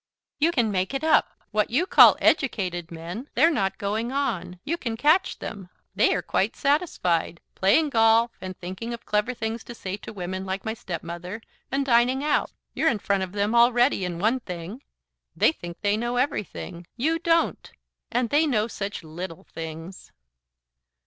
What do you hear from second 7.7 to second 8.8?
golf, and